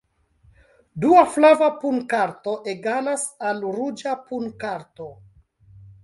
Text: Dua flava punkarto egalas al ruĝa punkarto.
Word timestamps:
Dua 1.01 1.25
flava 1.33 1.67
punkarto 1.83 2.53
egalas 2.73 3.25
al 3.49 3.61
ruĝa 3.75 4.15
punkarto. 4.31 5.11